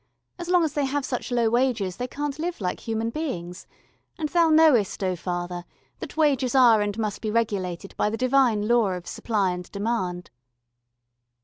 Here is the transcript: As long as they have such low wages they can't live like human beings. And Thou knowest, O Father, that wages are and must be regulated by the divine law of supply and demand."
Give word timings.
As 0.39 0.49
long 0.49 0.63
as 0.63 0.73
they 0.73 0.85
have 0.85 1.05
such 1.05 1.29
low 1.31 1.47
wages 1.51 1.97
they 1.97 2.07
can't 2.07 2.39
live 2.39 2.59
like 2.59 2.79
human 2.87 3.11
beings. 3.11 3.67
And 4.17 4.29
Thou 4.29 4.49
knowest, 4.49 5.03
O 5.03 5.15
Father, 5.15 5.63
that 5.99 6.17
wages 6.17 6.55
are 6.55 6.81
and 6.81 6.97
must 6.97 7.21
be 7.21 7.29
regulated 7.29 7.95
by 7.97 8.09
the 8.09 8.17
divine 8.17 8.67
law 8.67 8.93
of 8.93 9.05
supply 9.05 9.51
and 9.51 9.71
demand." 9.71 10.31